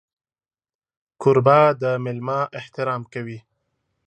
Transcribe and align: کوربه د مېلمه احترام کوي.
کوربه 1.21 1.59
د 1.81 1.83
مېلمه 2.03 2.39
احترام 2.59 3.01
کوي. 3.13 3.39